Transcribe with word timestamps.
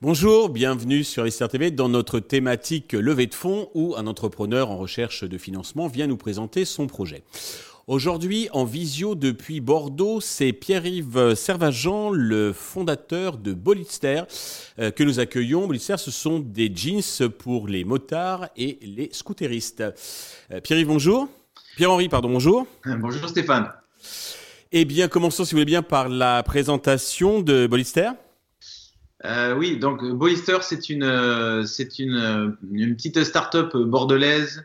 Bonjour, 0.00 0.48
bienvenue 0.48 1.02
sur 1.02 1.24
TV 1.48 1.72
dans 1.72 1.88
notre 1.88 2.20
thématique 2.20 2.92
levée 2.92 3.26
de 3.26 3.34
fonds 3.34 3.68
où 3.74 3.96
un 3.96 4.06
entrepreneur 4.06 4.70
en 4.70 4.78
recherche 4.78 5.24
de 5.24 5.38
financement 5.38 5.88
vient 5.88 6.06
nous 6.06 6.16
présenter 6.16 6.64
son 6.64 6.86
projet. 6.86 7.24
Aujourd'hui, 7.88 8.50
en 8.52 8.66
visio 8.66 9.14
depuis 9.14 9.60
Bordeaux, 9.60 10.20
c'est 10.20 10.52
Pierre-Yves 10.52 11.34
Servageant, 11.34 12.10
le 12.10 12.52
fondateur 12.52 13.38
de 13.38 13.54
Bolitster, 13.54 14.24
euh, 14.78 14.90
que 14.90 15.02
nous 15.02 15.20
accueillons. 15.20 15.66
Bolitster, 15.66 15.96
ce 15.96 16.10
sont 16.10 16.38
des 16.38 16.70
jeans 16.70 17.30
pour 17.30 17.66
les 17.66 17.84
motards 17.84 18.50
et 18.58 18.78
les 18.82 19.08
scooteristes. 19.10 19.82
Euh, 20.52 20.60
Pierre-Yves, 20.60 20.86
bonjour. 20.86 21.30
Pierre-Henri, 21.76 22.10
pardon, 22.10 22.28
bonjour. 22.28 22.66
Bonjour 22.84 23.26
Stéphane. 23.26 23.72
Eh 24.70 24.84
bien, 24.84 25.08
commençons, 25.08 25.46
si 25.46 25.52
vous 25.52 25.56
voulez 25.56 25.64
bien, 25.64 25.82
par 25.82 26.10
la 26.10 26.42
présentation 26.42 27.40
de 27.40 27.66
Bolitster. 27.66 28.10
Euh, 29.24 29.54
oui, 29.54 29.78
donc 29.78 30.04
Bollister, 30.04 30.58
c'est 30.60 30.90
une, 30.90 31.04
euh, 31.04 31.64
c'est 31.64 31.98
une, 31.98 32.16
euh, 32.16 32.50
une 32.70 32.94
petite 32.94 33.24
start-up 33.24 33.74
bordelaise 33.74 34.62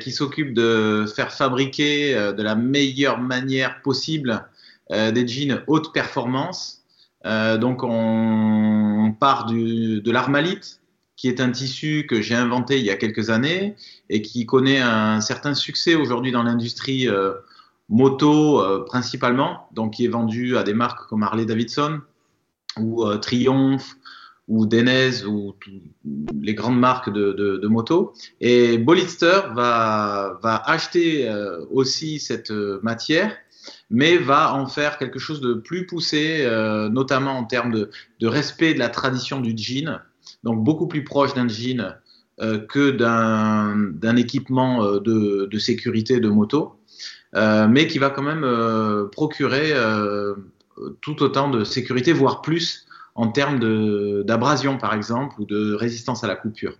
qui 0.00 0.12
s'occupe 0.12 0.52
de 0.52 1.06
faire 1.14 1.32
fabriquer 1.32 2.14
de 2.14 2.42
la 2.42 2.54
meilleure 2.54 3.18
manière 3.18 3.80
possible 3.80 4.46
des 4.90 5.26
jeans 5.26 5.62
haute 5.66 5.94
performance. 5.94 6.82
donc 7.24 7.82
on, 7.82 9.14
part 9.18 9.46
de 9.46 10.10
l'armalite, 10.10 10.80
qui 11.16 11.28
est 11.28 11.40
un 11.40 11.50
tissu 11.50 12.06
que 12.06 12.20
j'ai 12.20 12.34
inventé 12.34 12.78
il 12.78 12.84
y 12.84 12.90
a 12.90 12.96
quelques 12.96 13.30
années 13.30 13.74
et 14.10 14.20
qui 14.20 14.44
connaît 14.44 14.80
un 14.80 15.22
certain 15.22 15.54
succès 15.54 15.94
aujourd'hui 15.94 16.30
dans 16.30 16.42
l'industrie 16.42 17.08
moto 17.88 18.84
principalement, 18.84 19.68
donc 19.72 19.94
qui 19.94 20.04
est 20.04 20.08
vendu 20.08 20.58
à 20.58 20.62
des 20.62 20.74
marques 20.74 21.08
comme 21.08 21.22
Harley 21.22 21.46
Davidson 21.46 22.02
ou 22.78 23.04
euh, 23.04 23.18
Triumph 23.18 23.96
ou 24.48 24.66
Denez 24.66 25.24
ou 25.24 25.54
les 26.40 26.54
grandes 26.54 26.78
marques 26.78 27.12
de, 27.12 27.32
de, 27.32 27.56
de 27.56 27.68
moto. 27.68 28.12
Et 28.40 28.78
Bolitster 28.78 29.40
va, 29.54 30.38
va 30.42 30.56
acheter 30.66 31.28
euh, 31.28 31.64
aussi 31.70 32.18
cette 32.18 32.50
euh, 32.50 32.78
matière, 32.82 33.34
mais 33.90 34.18
va 34.18 34.54
en 34.54 34.66
faire 34.66 34.98
quelque 34.98 35.18
chose 35.18 35.40
de 35.40 35.54
plus 35.54 35.86
poussé, 35.86 36.46
notamment 36.90 37.38
en 37.38 37.44
termes 37.44 37.72
de, 37.72 37.90
de, 38.20 38.26
respect 38.26 38.74
de 38.74 38.78
la 38.78 38.90
tradition 38.90 39.40
du 39.40 39.54
jean, 39.56 40.00
donc 40.42 40.62
beaucoup 40.62 40.86
plus 40.86 41.02
proche 41.02 41.32
d'un 41.32 41.48
jean 41.48 41.94
que 42.68 42.90
d'un 42.90 44.16
équipement 44.16 44.84
de, 45.00 45.46
de, 45.50 45.58
sécurité 45.58 46.20
de 46.20 46.28
moto, 46.28 46.76
mais 47.34 47.86
qui 47.86 47.98
va 47.98 48.10
quand 48.10 48.22
même 48.22 48.46
procurer 49.10 49.72
tout 51.00 51.22
autant 51.22 51.48
de 51.48 51.64
sécurité, 51.64 52.12
voire 52.12 52.42
plus 52.42 52.86
en 53.14 53.28
termes 53.28 53.60
d'abrasion 54.24 54.76
par 54.78 54.92
exemple 54.94 55.40
ou 55.40 55.44
de 55.44 55.74
résistance 55.74 56.24
à 56.24 56.26
la 56.26 56.36
coupure. 56.36 56.78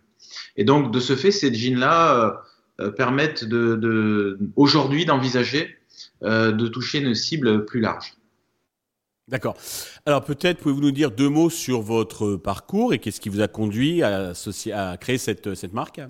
Et 0.56 0.64
donc 0.64 0.90
de 0.90 1.00
ce 1.00 1.14
fait, 1.14 1.30
ces 1.30 1.54
jeans-là 1.54 2.18
euh, 2.18 2.32
euh, 2.80 2.90
permettent 2.90 3.44
de, 3.44 4.38
aujourd'hui 4.56 5.04
d'envisager 5.04 5.76
euh, 6.22 6.50
de 6.50 6.66
toucher 6.66 6.98
une 6.98 7.14
cible 7.14 7.64
plus 7.66 7.80
large. 7.80 8.14
D'accord. 9.28 9.56
Alors 10.06 10.24
peut-être 10.24 10.58
pouvez-vous 10.58 10.80
nous 10.80 10.90
dire 10.90 11.10
deux 11.10 11.28
mots 11.28 11.50
sur 11.50 11.80
votre 11.82 12.36
parcours 12.36 12.92
et 12.92 12.98
qu'est-ce 12.98 13.20
qui 13.20 13.28
vous 13.28 13.40
a 13.40 13.48
conduit 13.48 14.02
à, 14.02 14.32
à 14.74 14.96
créer 14.96 15.18
cette, 15.18 15.54
cette 15.54 15.72
marque? 15.72 16.00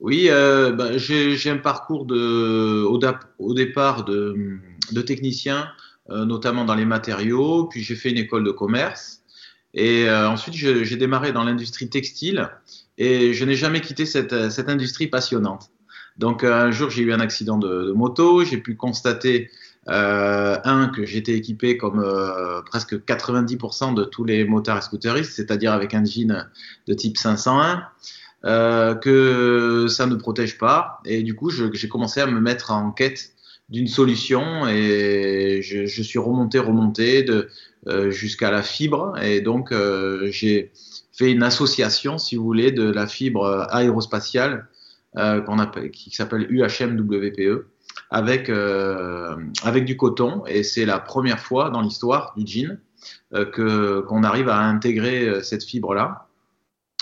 Oui, 0.00 0.28
ben, 0.28 0.96
j'ai 0.96 1.50
un 1.50 1.58
parcours 1.58 2.06
de, 2.06 2.82
au, 2.84 2.98
au 3.38 3.54
départ 3.54 4.04
de, 4.04 4.58
de 4.90 5.02
technicien 5.02 5.68
notamment 6.08 6.64
dans 6.64 6.74
les 6.74 6.84
matériaux. 6.84 7.66
Puis 7.66 7.82
j'ai 7.82 7.94
fait 7.94 8.10
une 8.10 8.18
école 8.18 8.44
de 8.44 8.50
commerce. 8.50 9.22
Et 9.74 10.08
euh, 10.08 10.28
ensuite, 10.28 10.54
j'ai 10.54 10.96
démarré 10.96 11.32
dans 11.32 11.44
l'industrie 11.44 11.88
textile 11.88 12.48
et 12.96 13.34
je 13.34 13.44
n'ai 13.44 13.56
jamais 13.56 13.80
quitté 13.80 14.06
cette, 14.06 14.50
cette, 14.50 14.68
industrie 14.68 15.08
passionnante. 15.08 15.70
Donc 16.16 16.44
un 16.44 16.70
jour, 16.70 16.90
j'ai 16.90 17.02
eu 17.02 17.12
un 17.12 17.20
accident 17.20 17.58
de, 17.58 17.86
de 17.86 17.92
moto. 17.92 18.44
J'ai 18.44 18.58
pu 18.58 18.76
constater, 18.76 19.50
euh, 19.88 20.56
un, 20.64 20.88
que 20.88 21.04
j'étais 21.04 21.32
équipé 21.32 21.76
comme 21.76 21.98
euh, 21.98 22.62
presque 22.62 22.94
90% 22.94 23.94
de 23.94 24.04
tous 24.04 24.24
les 24.24 24.44
motards 24.44 24.78
et 24.78 24.82
scooteristes, 24.82 25.32
c'est-à-dire 25.32 25.72
avec 25.72 25.92
un 25.92 26.04
jean 26.04 26.46
de 26.86 26.94
type 26.94 27.16
501. 27.16 27.84
Euh, 28.46 28.94
que 28.94 29.86
ça 29.88 30.04
ne 30.04 30.14
protège 30.16 30.58
pas 30.58 31.00
et 31.06 31.22
du 31.22 31.34
coup 31.34 31.48
j'ai 31.48 31.88
commencé 31.88 32.20
à 32.20 32.26
me 32.26 32.40
mettre 32.40 32.72
en 32.72 32.90
quête 32.90 33.30
d'une 33.68 33.86
solution 33.86 34.66
et 34.66 35.60
je, 35.62 35.86
je, 35.86 36.02
suis 36.02 36.18
remonté, 36.18 36.58
remonté 36.58 37.22
de, 37.22 37.48
euh, 37.88 38.10
jusqu'à 38.10 38.50
la 38.50 38.62
fibre 38.62 39.18
et 39.22 39.40
donc 39.40 39.72
euh, 39.72 40.28
j'ai 40.30 40.72
fait 41.12 41.30
une 41.32 41.42
association, 41.42 42.18
si 42.18 42.36
vous 42.36 42.44
voulez, 42.44 42.72
de 42.72 42.90
la 42.90 43.06
fibre 43.06 43.66
aérospatiale 43.70 44.68
euh, 45.16 45.40
qu'on 45.40 45.58
appelle, 45.58 45.90
qui 45.90 46.10
s'appelle 46.10 46.46
UHMWPE 46.50 47.66
avec, 48.10 48.48
euh, 48.48 49.36
avec 49.62 49.84
du 49.84 49.96
coton 49.96 50.44
et 50.46 50.62
c'est 50.62 50.84
la 50.84 50.98
première 50.98 51.40
fois 51.40 51.70
dans 51.70 51.80
l'histoire 51.80 52.34
du 52.36 52.46
jean 52.46 52.78
que 53.52 54.00
qu'on 54.00 54.24
arrive 54.24 54.48
à 54.48 54.60
intégrer 54.60 55.42
cette 55.42 55.62
fibre 55.62 55.92
là 55.94 56.26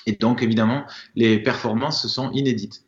et 0.07 0.13
donc 0.13 0.43
évidemment 0.43 0.85
les 1.15 1.39
performances 1.39 2.09
sont 2.09 2.33
inédites. 2.33 2.85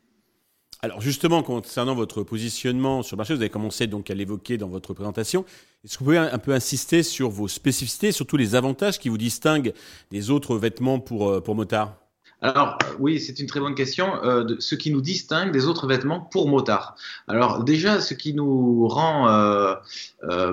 Alors 0.85 1.01
justement, 1.01 1.41
concernant 1.41 1.95
votre 1.95 2.21
positionnement 2.21 3.01
sur 3.01 3.15
le 3.15 3.17
marché, 3.17 3.33
vous 3.33 3.41
avez 3.41 3.49
commencé 3.49 3.87
donc 3.87 4.11
à 4.11 4.13
l'évoquer 4.13 4.59
dans 4.59 4.67
votre 4.67 4.93
présentation. 4.93 5.43
Est-ce 5.83 5.93
que 5.93 6.03
vous 6.03 6.05
pouvez 6.05 6.19
un 6.19 6.37
peu 6.37 6.53
insister 6.53 7.01
sur 7.01 7.31
vos 7.31 7.47
spécificités, 7.47 8.11
surtout 8.11 8.37
les 8.37 8.53
avantages 8.53 8.99
qui 8.99 9.09
vous 9.09 9.17
distinguent 9.17 9.73
des 10.11 10.29
autres 10.29 10.57
vêtements 10.57 10.99
pour, 10.99 11.27
euh, 11.27 11.41
pour 11.41 11.55
motards 11.55 11.97
alors 12.41 12.77
oui, 12.99 13.19
c'est 13.19 13.39
une 13.39 13.47
très 13.47 13.61
bonne 13.61 13.73
question. 13.73 14.23
Euh, 14.23 14.57
ce 14.59 14.75
qui 14.75 14.91
nous 14.91 15.01
distingue 15.01 15.51
des 15.51 15.65
autres 15.65 15.87
vêtements 15.87 16.19
pour 16.19 16.47
motards. 16.47 16.95
Alors 17.27 17.63
déjà, 17.63 18.01
ce 18.01 18.13
qui 18.13 18.33
nous 18.33 18.87
rend 18.87 19.29
euh, 19.29 19.73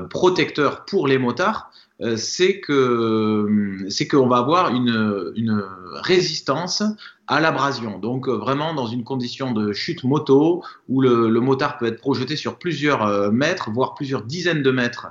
protecteurs 0.09 0.87
pour 0.87 1.07
les 1.07 1.19
motards, 1.19 1.71
c'est 2.17 2.61
que 2.61 3.79
c'est 3.89 4.09
qu'on 4.09 4.27
va 4.27 4.39
avoir 4.39 4.75
une, 4.75 5.33
une 5.37 5.63
résistance 6.03 6.83
à 7.29 7.41
l'abrasion. 7.41 7.99
Donc 7.99 8.29
euh, 8.29 8.33
vraiment 8.33 8.75
dans 8.75 8.87
une 8.87 9.05
condition 9.05 9.53
de 9.53 9.73
chute 9.73 10.05
moto 10.05 10.63
où 10.89 11.01
le, 11.01 11.29
motard 11.41 11.79
peut 11.79 11.87
être 11.87 12.01
projeté 12.01 12.37
sur 12.37 12.59
plusieurs 12.59 13.07
euh, 13.07 13.31
mètres, 13.31 13.71
voire 13.71 13.95
plusieurs 13.95 14.23
dizaines 14.23 14.63
de 14.63 14.71
mètres 14.71 15.09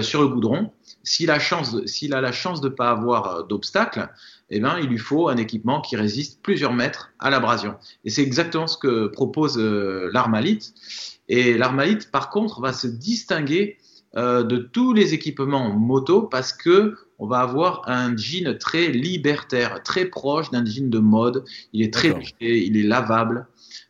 sur 0.00 0.22
le 0.22 0.28
goudron. 0.28 0.72
S'il 1.02 1.30
a, 1.30 1.38
chance, 1.38 1.76
s'il 1.84 2.14
a 2.14 2.22
la 2.22 2.32
chance 2.32 2.62
de 2.62 2.70
ne 2.70 2.74
pas 2.74 2.90
avoir 2.90 3.44
d'obstacle, 3.44 4.08
eh 4.48 4.58
ben, 4.58 4.78
il 4.80 4.88
lui 4.88 4.96
faut 4.96 5.28
un 5.28 5.36
équipement 5.36 5.82
qui 5.82 5.96
résiste 5.96 6.40
plusieurs 6.42 6.72
mètres 6.72 7.12
à 7.18 7.28
l'abrasion. 7.28 7.74
Et 8.06 8.10
c'est 8.10 8.22
exactement 8.22 8.66
ce 8.66 8.78
que 8.78 9.08
propose 9.08 9.58
l'armalite. 9.58 10.72
Et 11.28 11.58
l'armalite, 11.58 12.10
par 12.10 12.30
contre, 12.30 12.62
va 12.62 12.72
se 12.72 12.86
distinguer 12.86 13.76
euh, 13.76 13.93
de 14.16 14.56
tous 14.58 14.92
les 14.92 15.12
équipements 15.12 15.70
moto 15.70 16.22
parce 16.22 16.52
que 16.52 16.94
on 17.18 17.26
va 17.26 17.40
avoir 17.40 17.82
un 17.86 18.16
jean 18.16 18.58
très 18.58 18.88
libertaire, 18.88 19.82
très 19.82 20.06
proche 20.06 20.50
d'un 20.50 20.64
jean 20.64 20.90
de 20.90 20.98
mode. 20.98 21.44
Il 21.72 21.82
est 21.82 21.92
très 21.92 22.12
léger, 22.12 22.66
il 22.66 22.76
est 22.76 22.82
lavable, 22.82 23.46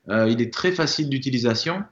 euh, 0.08 0.28
il 0.28 0.40
est 0.40 0.52
très 0.52 0.72
facile 0.72 1.08
d'utilisation, 1.08 1.82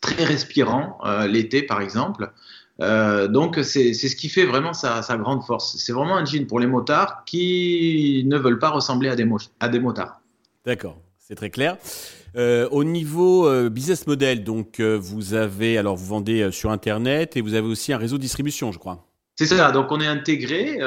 très 0.00 0.24
respirant 0.24 0.98
euh, 1.04 1.26
l'été 1.26 1.62
par 1.62 1.80
exemple. 1.80 2.32
Euh, 2.80 3.26
donc 3.26 3.58
c'est 3.62 3.92
ce 3.92 4.14
qui 4.14 4.28
fait 4.28 4.44
vraiment 4.44 4.72
sa, 4.72 5.02
sa 5.02 5.16
grande 5.16 5.42
force. 5.42 5.76
C'est 5.78 5.92
vraiment 5.92 6.16
un 6.16 6.24
jean 6.24 6.46
pour 6.46 6.60
les 6.60 6.66
motards 6.66 7.24
qui 7.24 8.22
ne 8.26 8.36
veulent 8.36 8.60
pas 8.60 8.70
ressembler 8.70 9.08
à 9.08 9.16
des, 9.16 9.28
à 9.60 9.68
des 9.68 9.80
motards. 9.80 10.20
D'accord, 10.64 11.00
c'est 11.28 11.34
très 11.34 11.50
clair. 11.50 11.76
Euh, 12.36 12.68
au 12.70 12.84
niveau 12.84 13.46
euh, 13.46 13.68
business 13.68 14.06
model, 14.06 14.44
donc 14.44 14.80
euh, 14.80 14.98
vous 15.00 15.34
avez, 15.34 15.76
alors 15.76 15.94
vous 15.94 16.06
vendez 16.06 16.50
sur 16.52 16.70
Internet 16.70 17.36
et 17.36 17.42
vous 17.42 17.52
avez 17.52 17.66
aussi 17.66 17.92
un 17.92 17.98
réseau 17.98 18.16
de 18.16 18.22
distribution, 18.22 18.72
je 18.72 18.78
crois. 18.78 19.04
C'est 19.36 19.46
ça, 19.46 19.70
donc 19.70 19.92
on 19.92 20.00
est 20.00 20.06
intégré. 20.06 20.78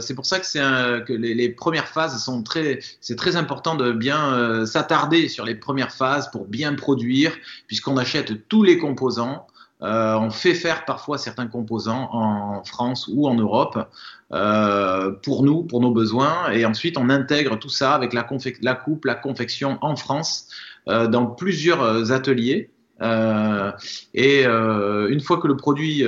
C'est 0.00 0.14
pour 0.14 0.24
ça 0.24 0.38
que, 0.38 1.12
les, 1.12 1.34
les, 1.34 1.48
premières 1.48 1.88
phases 1.88 2.22
sont 2.22 2.44
très. 2.44 2.78
C'est 3.00 3.16
très 3.16 3.34
important 3.34 3.74
de 3.74 3.90
bien 3.90 4.64
s'attarder 4.66 5.28
sur 5.28 5.44
les 5.44 5.56
premières 5.56 5.90
phases 5.90 6.30
pour 6.30 6.46
bien 6.46 6.74
produire, 6.74 7.36
puisqu'on 7.66 7.96
achète 7.96 8.46
tous 8.46 8.62
les 8.62 8.78
composants. 8.78 9.48
Euh, 9.82 10.16
on 10.16 10.30
fait 10.30 10.54
faire 10.54 10.84
parfois 10.84 11.18
certains 11.18 11.46
composants 11.46 12.08
en 12.12 12.64
France 12.64 13.08
ou 13.12 13.28
en 13.28 13.34
Europe 13.34 13.78
euh, 14.32 15.12
pour 15.22 15.44
nous, 15.44 15.62
pour 15.62 15.80
nos 15.80 15.92
besoins, 15.92 16.50
et 16.50 16.64
ensuite 16.64 16.98
on 16.98 17.08
intègre 17.10 17.58
tout 17.58 17.68
ça 17.68 17.94
avec 17.94 18.12
la, 18.12 18.24
coupe, 18.24 19.04
la 19.04 19.14
confection 19.14 19.78
en 19.80 19.94
France 19.94 20.48
euh, 20.88 21.06
dans 21.06 21.26
plusieurs 21.26 22.10
ateliers. 22.10 22.70
Et 23.00 24.44
une 24.44 25.20
fois 25.20 25.38
que 25.38 25.46
le 25.46 25.56
produit 25.56 26.04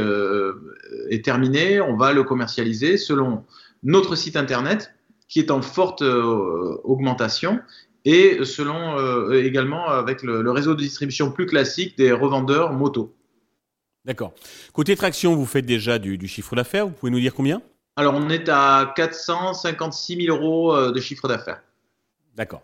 est 1.08 1.24
terminé, 1.24 1.80
on 1.80 1.96
va 1.96 2.12
le 2.12 2.24
commercialiser 2.24 2.96
selon 2.96 3.44
notre 3.84 4.16
site 4.16 4.34
internet 4.34 4.92
qui 5.28 5.38
est 5.38 5.52
en 5.52 5.62
forte 5.62 6.02
augmentation 6.02 7.60
et 8.04 8.44
selon 8.44 9.30
également 9.30 9.86
avec 9.86 10.24
le, 10.24 10.50
réseau 10.50 10.74
de 10.74 10.80
distribution 10.80 11.30
plus 11.30 11.46
classique 11.46 11.96
des 11.96 12.10
revendeurs 12.10 12.72
moto. 12.72 13.14
D'accord. 14.04 14.32
Côté 14.72 14.96
traction, 14.96 15.34
vous 15.36 15.46
faites 15.46 15.66
déjà 15.66 15.98
du, 15.98 16.18
du 16.18 16.28
chiffre 16.28 16.56
d'affaires. 16.56 16.86
Vous 16.86 16.92
pouvez 16.92 17.12
nous 17.12 17.20
dire 17.20 17.34
combien? 17.34 17.62
Alors, 17.96 18.14
on 18.14 18.28
est 18.30 18.48
à 18.48 18.92
456 18.96 20.26
000 20.26 20.36
euros 20.36 20.90
de 20.90 21.00
chiffre 21.00 21.28
d'affaires. 21.28 21.60
D'accord. 22.36 22.62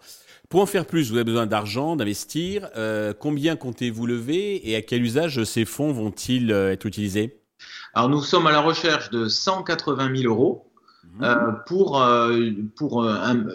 Pour 0.49 0.61
en 0.61 0.67
faire 0.67 0.87
plus, 0.87 1.11
vous 1.11 1.17
avez 1.17 1.25
besoin 1.25 1.47
d'argent, 1.47 1.97
d'investir. 1.97 2.69
Euh, 2.77 3.13
combien 3.19 3.57
comptez-vous 3.57 4.07
lever 4.07 4.71
et 4.71 4.77
à 4.77 4.83
quel 4.83 5.03
usage 5.03 5.43
ces 5.45 5.65
fonds 5.65 5.93
vont-ils 5.93 6.53
euh, 6.53 6.73
être 6.73 6.87
utilisés? 6.87 7.41
Alors 7.95 8.09
nous 8.09 8.23
sommes 8.23 8.47
à 8.47 8.53
la 8.53 8.61
recherche 8.61 9.11
de 9.11 9.27
180 9.27 10.15
000 10.17 10.33
euros 10.33 10.71
mmh. 11.05 11.25
euh, 11.25 11.53
pour, 11.67 12.07
pour 12.77 13.03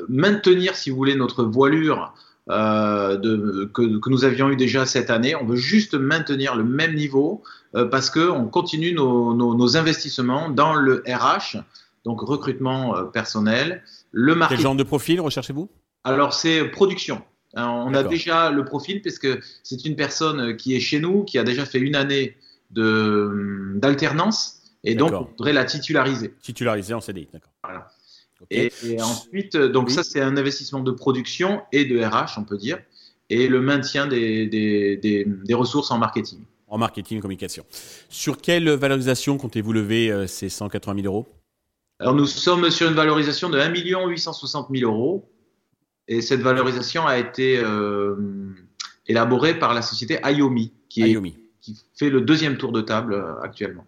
maintenir, 0.09 0.75
si 0.75 0.89
vous 0.89 0.97
voulez, 0.97 1.15
notre 1.15 1.43
voilure 1.43 2.13
de, 2.47 3.69
que, 3.73 4.09
nous 4.09 4.25
avions 4.25 4.49
eu 4.49 4.55
déjà 4.55 4.85
cette 4.85 5.09
année. 5.09 5.35
On 5.35 5.45
veut 5.45 5.55
juste 5.55 5.93
maintenir 5.93 6.55
le 6.55 6.63
même 6.63 6.95
niveau 6.95 7.43
parce 7.91 8.09
qu'on 8.09 8.47
continue 8.47 8.93
nos, 8.93 9.33
nos, 9.33 9.77
investissements 9.77 10.49
dans 10.49 10.73
le 10.73 11.03
RH, 11.07 11.57
donc 12.03 12.21
recrutement 12.21 13.05
personnel, 13.05 13.83
le 14.11 14.35
marketing. 14.35 14.57
Quel 14.57 14.63
genre 14.63 14.75
de 14.75 14.83
profil 14.83 15.21
recherchez-vous? 15.21 15.69
Alors, 16.03 16.33
c'est 16.33 16.65
production. 16.65 17.21
on 17.55 17.93
a 17.93 18.03
déjà 18.03 18.49
le 18.49 18.65
profil 18.65 19.01
parce 19.01 19.19
que 19.19 19.39
c'est 19.63 19.85
une 19.85 19.95
personne 19.95 20.57
qui 20.57 20.75
est 20.75 20.79
chez 20.79 20.99
nous, 20.99 21.23
qui 21.23 21.37
a 21.37 21.43
déjà 21.43 21.65
fait 21.65 21.79
une 21.79 21.95
année 21.95 22.35
d'alternance 22.71 24.61
et 24.83 24.95
donc 24.95 25.13
on 25.13 25.23
voudrait 25.23 25.53
la 25.53 25.65
titulariser. 25.65 26.33
Titulariser 26.41 26.93
en 26.93 27.01
CDI, 27.01 27.27
d'accord. 27.31 27.51
Voilà. 27.63 27.87
Et, 28.49 28.71
ensuite, 29.01 29.55
donc 29.55 29.91
ça, 29.91 30.03
c'est 30.03 30.21
un 30.21 30.37
investissement 30.37 30.79
de 30.79 30.91
production 30.91 31.61
et 31.71 31.85
de 31.85 32.03
RH, 32.03 32.37
on 32.37 32.43
peut 32.43 32.57
dire, 32.57 32.79
et 33.29 33.47
le 33.47 33.61
maintien 33.61 34.07
des, 34.07 34.47
des, 34.47 34.97
des, 34.97 35.53
ressources 35.53 35.91
en 35.91 35.97
marketing. 35.97 36.39
En 36.67 36.77
marketing 36.77 37.17
et 37.17 37.21
communication. 37.21 37.65
Sur 38.09 38.37
quelle 38.37 38.69
valorisation 38.69 39.37
comptez-vous 39.37 39.73
lever 39.73 40.11
euh, 40.11 40.27
ces 40.27 40.49
180 40.49 41.01
000 41.01 41.13
euros? 41.13 41.27
Alors, 41.99 42.15
nous 42.15 42.25
sommes 42.25 42.69
sur 42.71 42.87
une 42.87 42.95
valorisation 42.95 43.49
de 43.49 43.59
1 43.59 43.73
860 43.73 44.69
000 44.73 44.91
euros 44.91 45.29
et 46.07 46.21
cette 46.21 46.41
valorisation 46.41 47.05
a 47.05 47.17
été 47.17 47.57
euh, 47.57 48.15
élaborée 49.07 49.57
par 49.57 49.73
la 49.73 49.81
société 49.81 50.19
IOMI, 50.25 50.73
qui, 50.89 51.17
qui 51.61 51.77
fait 51.95 52.09
le 52.09 52.21
deuxième 52.21 52.57
tour 52.57 52.71
de 52.71 52.81
table 52.81 53.13
euh, 53.13 53.39
actuellement. 53.41 53.85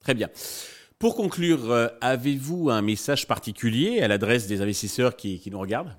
Très 0.00 0.14
bien. 0.14 0.28
Pour 1.04 1.16
conclure, 1.16 1.70
euh, 1.70 1.88
avez-vous 2.00 2.70
un 2.70 2.80
message 2.80 3.28
particulier 3.28 4.00
à 4.00 4.08
l'adresse 4.08 4.46
des 4.46 4.62
investisseurs 4.62 5.16
qui, 5.16 5.42
nous 5.52 5.58
regardent? 5.58 5.94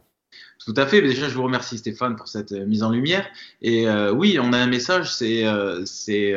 Tout 0.65 0.73
à 0.75 0.87
fait. 0.87 0.99
Déjà, 0.99 1.29
je 1.29 1.35
vous 1.35 1.43
remercie 1.43 1.77
Stéphane 1.77 2.15
pour 2.15 2.27
cette 2.27 2.51
mise 2.51 2.81
en 2.81 2.89
lumière. 2.89 3.27
Et 3.61 3.87
oui, 4.15 4.39
on 4.41 4.51
a 4.51 4.57
un 4.57 4.65
message. 4.65 5.13
C'est, 5.13 5.45
c'est, 5.85 6.33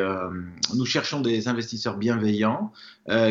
nous 0.75 0.85
cherchons 0.85 1.23
des 1.23 1.49
investisseurs 1.49 1.97
bienveillants 1.97 2.71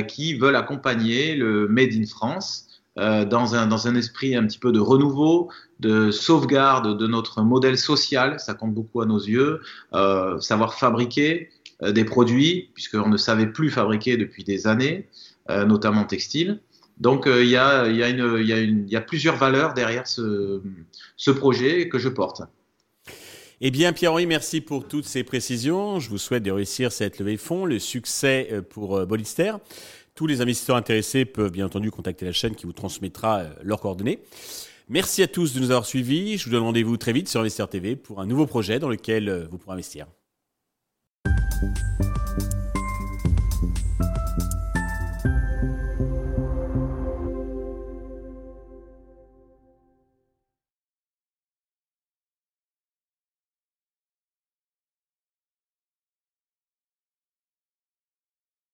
qui 0.08 0.34
veulent 0.34 0.56
accompagner 0.56 1.36
le 1.36 1.68
Made 1.68 1.94
in 1.94 2.08
France 2.08 2.68
euh, 2.98 3.26
dans, 3.26 3.54
un, 3.54 3.68
dans 3.68 3.88
un 3.88 3.96
esprit 3.96 4.36
un 4.36 4.46
petit 4.48 4.58
peu 4.58 4.72
de 4.72 4.80
renouveau, 4.80 5.50
de 5.80 6.10
sauvegarde 6.10 6.98
de 6.98 7.08
notre 7.08 7.44
modèle 7.44 7.78
social, 7.78 8.40
ça 8.40 8.56
compte 8.56 8.74
beaucoup 8.74 9.02
à 9.02 9.06
nos 9.06 9.20
yeux, 9.20 9.62
euh, 9.94 10.40
savoir 10.40 10.74
fabriquer 10.74 11.50
euh, 11.84 11.92
des 11.92 12.06
produits, 12.06 12.72
puisqu'on 12.74 13.10
ne 13.10 13.18
savait 13.18 13.46
plus 13.46 13.70
fabriquer 13.70 14.18
depuis 14.18 14.44
des 14.44 14.66
années, 14.66 15.06
euh, 15.06 15.27
notamment 15.50 16.04
textile. 16.04 16.60
Donc 16.98 17.26
il 17.28 17.48
y, 17.48 17.56
a, 17.56 19.02
plusieurs 19.02 19.36
valeurs 19.36 19.74
derrière 19.74 20.08
ce, 20.08 20.62
projet 21.32 21.90
que 21.90 22.00
je 22.00 22.10
porte. 22.10 22.42
Eh 23.62 23.72
bien, 23.72 23.94
Pierre-Henri, 23.94 24.28
merci 24.28 24.62
pour 24.62 24.88
toutes 24.88 25.06
ces 25.06 25.24
précisions. 25.24 26.00
Je 26.00 26.10
vous 26.10 26.18
souhaite 26.18 26.44
de 26.44 26.52
réussir 26.52 26.92
cette 26.92 27.20
levée 27.20 27.34
de 27.34 27.40
fonds, 27.40 27.66
le 27.66 27.80
succès 27.80 28.62
pour 28.70 29.06
Bolister. 29.06 29.54
Tous 30.18 30.26
les 30.26 30.42
investisseurs 30.42 30.78
intéressés 30.78 31.26
peuvent 31.26 31.52
bien 31.52 31.68
entendu 31.68 31.92
contacter 31.92 32.26
la 32.26 32.32
chaîne 32.32 32.56
qui 32.56 32.66
vous 32.66 32.74
transmettra 32.74 33.38
euh, 33.38 33.50
leurs 33.62 33.80
coordonnées. 33.80 34.20
Merci 34.90 35.22
à 35.22 35.28
tous 35.28 35.54
de 35.54 35.60
nous 35.60 35.70
avoir 35.70 35.86
suivis. 35.86 36.40
Je 36.40 36.46
vous 36.46 36.50
donne 36.50 36.64
rendez-vous 36.64 36.98
très 36.98 37.14
vite 37.14 37.30
sur 37.30 37.40
Investir 37.40 37.70
TV 37.70 37.96
pour 37.96 38.20
un 38.20 38.26
nouveau 38.26 38.48
projet 38.48 38.80
dans 38.80 38.90
lequel 38.90 39.30
euh, 39.30 39.46
vous 39.52 39.60
pourrez 39.60 39.74
investir. 39.74 40.08